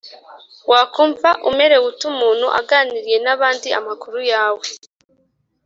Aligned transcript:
Wakumva 0.71 1.29
umerewe 1.49 1.85
ute 1.91 2.03
umuntu 2.13 2.47
aganiriye 2.59 3.17
nabandi 3.25 3.67
amakuru 3.79 4.17
yawe 4.31 4.65